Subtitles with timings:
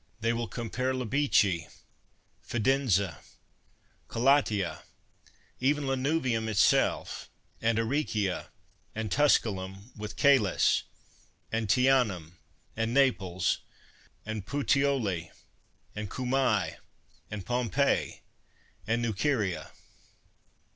[0.19, 1.67] They will compare Labici,
[2.43, 3.17] Fidense,
[4.09, 4.81] CoUatia,—
[5.69, 7.29] even Lanuvium itself,
[7.61, 8.47] and Aricia,
[8.95, 10.85] and Tusculum, with Cales,
[11.51, 12.31] and Teanum,
[12.75, 13.59] and Naples,
[14.25, 15.29] and Puteoli,
[15.95, 16.77] and Cumae,
[17.29, 18.21] and Pom peii,
[18.87, 19.69] and Nuceria.